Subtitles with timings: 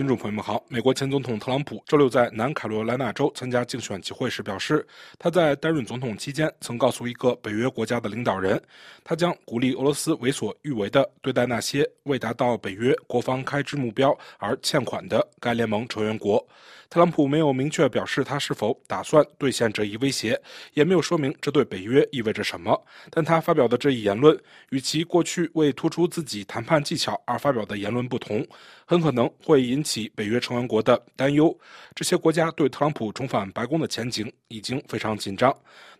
[0.00, 4.86] 听众朋友们好，美国前总统特朗普周六在南卡罗来纳州参加竞选集会时表示，
[5.18, 8.58] 他在担任总统期间曾告诉一个北约国家的领导人，
[9.04, 16.42] 他将鼓励俄罗斯为所欲为地对待那些未达到北约国防开支目标而欠款的该联盟成员国。
[16.90, 20.38] 特朗普没有明确表示他是否打算兑现这一威胁，
[20.74, 22.76] 也没有说明这对北约意味着什么。
[23.10, 24.36] 但他发表的这一言论
[24.70, 28.44] 与其过去为突出自己谈判技巧而发表的言论不同，
[28.84, 31.56] 很可能会引起北约成员国的担忧。
[31.94, 35.48] 这些国家对特朗普重返白宫的前景已经非常紧张。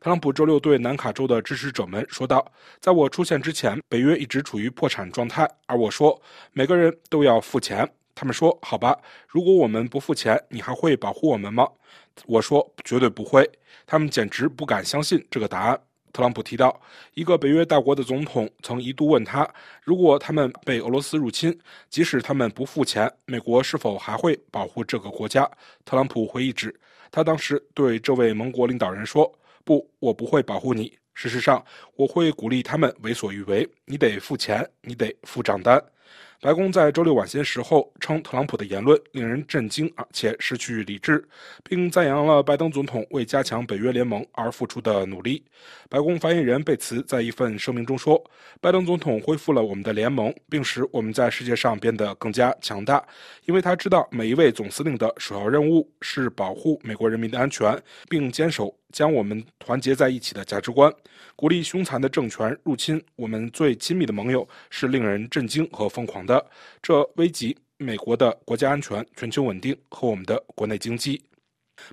[0.01, 2.45] 特朗普周六对南卡州的支持者们说道
[2.81, 6.21] ：“在我出现之前，北约一直处于破产状态，而我说
[6.53, 7.89] 每个人都要付钱。”
[8.21, 8.95] 他们说：“好吧，
[9.27, 11.67] 如果我们不付钱，你还会保护我们吗？”
[12.29, 13.51] 我说：“绝对不会。”
[13.87, 15.81] 他们简直不敢相信这个答案。
[16.13, 16.79] 特朗普提到，
[17.15, 19.49] 一个北约大国的总统曾一度问他
[19.83, 25.51] ：“如果他们被俄罗斯入侵，即使他们不付钱，美国是否还会保护这个国家？”
[25.87, 26.79] 特朗普回忆指，
[27.11, 29.33] 他当时对这位盟国领导人说
[29.65, 30.93] ：“不，我不会保护你。
[31.15, 31.65] 事实上，
[31.97, 33.67] 我会鼓励他们为所欲为。
[33.87, 35.83] 你得付钱，你得付账单。”
[36.43, 41.23] 白宫在周六晚些时候称，特朗普的言论令人震惊，而且失去理智，
[41.63, 45.45] 并赞扬了拜登总统为加强北约联盟而付出的努力。
[45.91, 48.19] 白宫发言人贝茨在一份声明中说
[48.59, 53.07] ：“拜登总统恢复了我们的联盟，并使我们在世界上变得更加强大，
[53.45, 60.93] 因为他知道每一位总司令的首要任务是保护美国人民的安全，并坚守。”将我们团结在一起的价值观，
[61.37, 66.45] 鼓励凶残的政权入侵我们最亲密的盟友，是令人震惊和疯狂的。
[66.83, 71.23] 这危及美国的国家安全、全球稳定和我们的国内经济。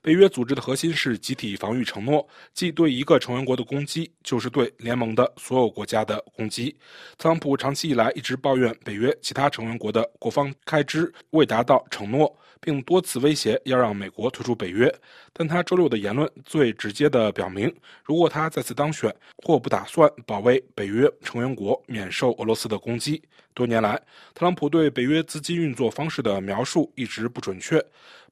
[0.02, 6.76] 北约组织的核心是集体防御承诺，即对一个成员国的攻击就是对联盟的所有国家的攻击。
[7.18, 12.36] 特朗普长期以来一直抱怨北约其他成员国的国防开支未达到承诺。
[12.60, 14.92] 并多次威胁要让美国退出北约，
[15.32, 17.72] 但他周六的言论最直接地表明，
[18.04, 23.22] 如果他再次当选，或不打算保卫北约成员国免受俄罗斯的攻击。
[23.54, 23.95] 多年来，
[24.34, 27.80] 特朗普对北约资金运作方式的描述一直不准确。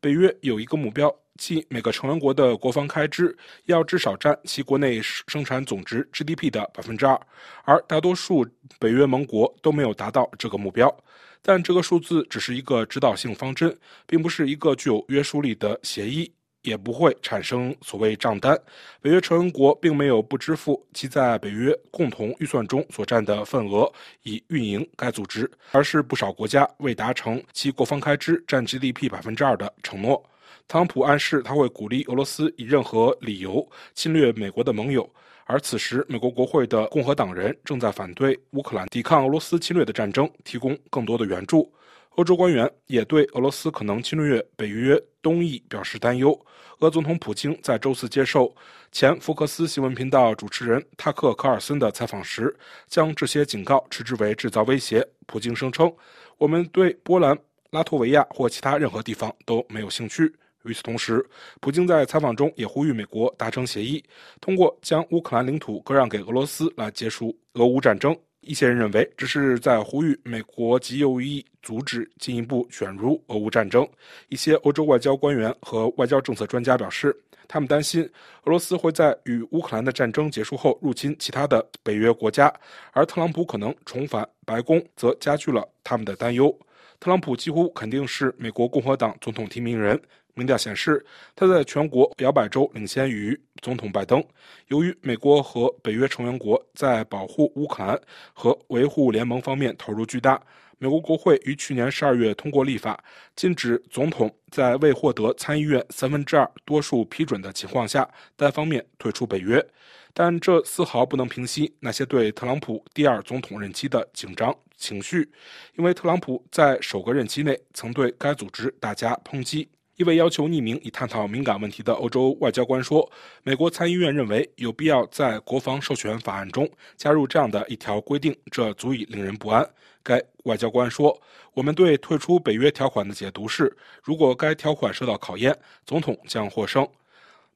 [0.01, 3.35] 北约有一个目标，即每个成员国的国防开支
[3.65, 7.19] 要至少占其国内生产总值 GDP 的百分之二，
[7.63, 8.47] 而大多数
[8.79, 10.95] 北约盟国都没有达到这个目标。
[11.41, 16.31] 但这个数字只是一个指导性方针，并不是一个具有约束力的协议，
[16.63, 18.59] 也不会产生所谓账单。
[18.99, 23.91] 北约成员国并没有不支付其在北约共同预算中所占的份额
[24.23, 30.27] 以运营该组织，而是不少国家未达成其国防开支占 GDP 百分之二的承诺。
[30.67, 35.07] 特朗普暗示他会鼓励俄罗斯以任何理由侵略美国的盟友。
[35.45, 41.71] 而此时，美国国会的共和党人正在反对乌克兰抵抗俄罗斯侵略的战争提供更多的援助。
[42.15, 46.35] 欧洲官员也对俄罗斯可能侵略北约东翼表示担忧。
[46.79, 48.53] 俄总统普京在周四接受
[48.91, 52.53] 前福克斯新闻频道主持人塔克·科尔森的采访时，
[52.87, 55.05] 将这些警告称之为制造威胁。
[55.27, 55.93] 普京声称
[56.39, 57.37] ：“我们对波兰、
[57.69, 60.33] 拉脱维亚或其他任何地方都没有兴趣。”
[60.65, 61.25] 与此同时，
[61.61, 64.03] 普京在采访中也呼吁美国达成协议，
[64.41, 68.15] 通过将乌克兰领土割让给俄罗斯来结束俄乌战争。
[68.41, 73.87] 一些人认为这是在呼吁美国极有意阻止进一步卷入俄乌战争。
[74.29, 77.15] 一些欧洲外交官员和外交政策专家表示，
[77.47, 78.03] 他们担心
[78.43, 82.53] 俄罗斯会在与乌克兰的战争结束后入侵其他的北约国家，
[82.91, 86.55] 而特朗普可能重返白宫则加剧了他们的担忧。
[86.99, 89.99] 特朗普几乎肯定是美国共和党总统提名人。
[90.35, 91.03] 民调显示，
[91.35, 94.23] 他在全国摇摆州领先于总统拜登。
[94.67, 97.99] 由于美国和北约成员国在保护乌克兰
[98.33, 100.39] 和维护联盟方面投入巨大，
[100.77, 103.01] 美国国会于去年十二月通过立法，
[103.33, 109.65] 禁止总统在未获得参议院三分之二多数批准的情况下单方面退出北约。
[110.13, 115.29] 但这丝毫不能平息那些对特朗普第二总统任期的紧张情绪，
[115.77, 119.67] 因为特朗普在首个任期内曾对该组织大加抨击。
[119.97, 123.09] 一位要求匿名以探讨敏感问题的欧洲外交官说
[123.43, 129.65] ：“美国参议院认为有必要在国防授权法案中加入这样的一条规定，这足以令人不安。”
[130.03, 131.17] 该外交官说
[131.55, 136.85] ：“我们对退出北约条款的解读是，如果该条款受到考验，总统将获胜。”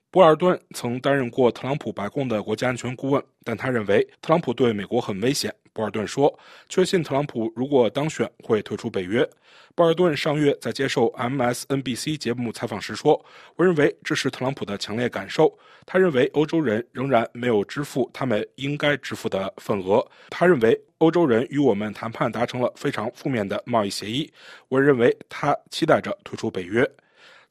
[0.10, 5.54] 博尔顿曾担任过特朗普白宫的国家安全顾问，但他认为特朗普对美国很危险。
[5.74, 6.38] 博尔顿说
[6.70, 9.28] ：“确信特朗普如果当选会退出北约。”
[9.76, 13.24] 博尔顿上月在接受 MSNBC 节目采访时说
[13.56, 15.58] ：“我认为这是特朗普的强烈感受。
[15.86, 20.06] 他认为欧洲人仍然没有支付他们应该支付的份额。
[20.30, 24.32] 他认为欧洲人与我们谈判达成了非常负面的贸易协议。
[24.68, 26.86] 我认为他期待着退出北约。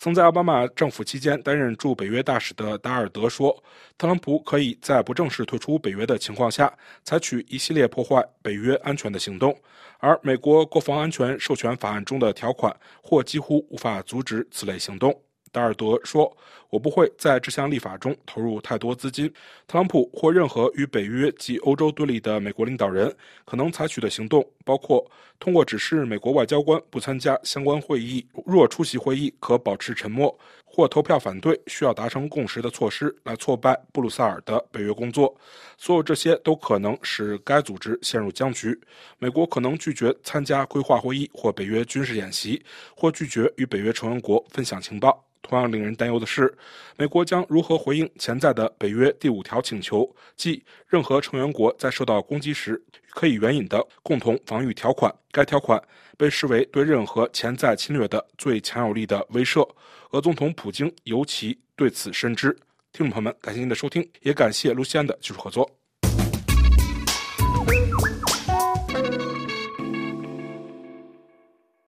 [0.01, 3.53] 曾在奥巴马政府期间担任驻北约大使的达尔德说
[3.99, 6.73] ：“特朗普可以在不正式退出北约的情况下，
[7.03, 9.59] 采取一系列破坏北约安全的行动，
[9.99, 15.13] 而美国国防安全授权法案中的条款或几乎无法阻止此类行动。”
[15.53, 16.35] 达尔德说
[16.71, 19.27] ：“我不会在这项立法中投入太多资金。
[19.67, 23.15] 特朗普或任何与北约及欧洲对立的美国领导人
[23.45, 25.05] 可能采取的行动，包括
[25.39, 30.37] 通过指示美国外交官不参加相关会议，若出席会议可保持沉默，
[30.79, 35.37] 或投票反对需要达成共识的措施来挫败布鲁塞尔的北约工作。
[35.77, 38.81] 所有这些都可能使该组织陷入僵局。
[39.19, 42.65] 美国可能拒绝参加规划会议或北约军事演习，
[42.95, 46.57] 或拒绝与北约成员国分享情报。”同样令人担忧的是，
[46.97, 52.81] 美国将如何回应潜在的北约第五条请求，即任何成员国在受到攻击时
[53.11, 55.13] 可以援引的共同防御条款。
[55.33, 55.83] 该条款
[56.17, 59.69] 被视为对任何潜在侵略的最强有力的威慑。
[60.13, 62.51] 俄总统普京尤其对此深知。
[62.93, 65.78] 听众朋友们，感谢您的收听，也感谢卢西安的技术合作。